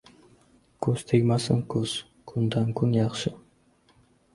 Ko‘z 0.85 1.03
tegmasin 1.11 1.61
ko‘z, 1.75 1.95
kundan 2.33 2.77
kun 2.81 3.01
yaxshi. 3.01 3.39